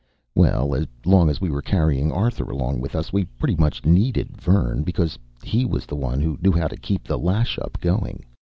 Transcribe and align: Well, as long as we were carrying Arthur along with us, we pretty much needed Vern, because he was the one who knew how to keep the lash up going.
Well, 0.33 0.73
as 0.73 0.87
long 1.05 1.29
as 1.29 1.39
we 1.39 1.51
were 1.51 1.61
carrying 1.61 2.11
Arthur 2.11 2.45
along 2.49 2.79
with 2.81 2.95
us, 2.95 3.13
we 3.13 3.25
pretty 3.25 3.55
much 3.55 3.85
needed 3.85 4.35
Vern, 4.41 4.81
because 4.81 5.19
he 5.43 5.63
was 5.63 5.85
the 5.85 5.95
one 5.95 6.19
who 6.19 6.39
knew 6.41 6.53
how 6.53 6.69
to 6.69 6.75
keep 6.75 7.03
the 7.03 7.19
lash 7.19 7.59
up 7.59 7.79
going. 7.79 8.25